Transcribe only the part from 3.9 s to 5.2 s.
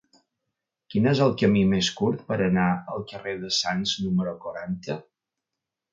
número quaranta?